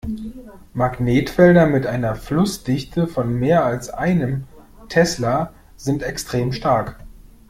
[0.73, 4.45] Magnetfelder mit einer Flussdichte von mehr als einem
[4.89, 6.97] Tesla sind extrem stark.